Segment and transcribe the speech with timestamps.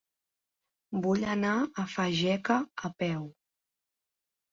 [1.01, 2.57] Vull anar a Fageca
[2.89, 3.29] a peu.